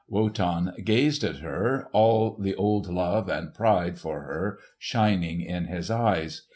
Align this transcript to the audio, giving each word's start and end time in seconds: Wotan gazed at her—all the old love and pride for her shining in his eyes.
Wotan 0.09 0.73
gazed 0.83 1.23
at 1.23 1.35
her—all 1.41 2.35
the 2.39 2.55
old 2.55 2.87
love 2.91 3.29
and 3.29 3.53
pride 3.53 3.99
for 3.99 4.21
her 4.21 4.57
shining 4.79 5.41
in 5.41 5.65
his 5.65 5.91
eyes. 5.91 6.47